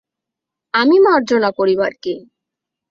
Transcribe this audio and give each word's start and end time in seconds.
আমি 0.73 0.97
মার্জনা 0.99 1.49
করিবার 1.57 1.93
কে? 2.03 2.15